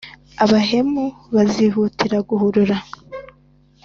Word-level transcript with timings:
abahemu 0.43 1.03
bazihutira 1.33 2.17
guhurura 2.29 2.77